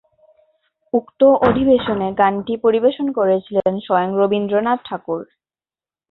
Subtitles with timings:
[0.93, 5.21] উক্ত অধিবেশনে গানটি পরিবেশন করেছিলেন স্বয়ং রবীন্দ্রনাথ ঠাকুর।